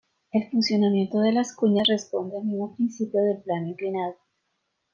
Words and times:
El 0.31 0.49
funcionamiento 0.49 1.19
de 1.19 1.31
las 1.31 1.53
cuñas 1.55 1.87
responden 1.87 2.39
al 2.39 2.47
mismo 2.47 2.75
principio 2.75 3.21
del 3.23 3.43
plano 3.43 3.67
inclinado. 3.67 4.15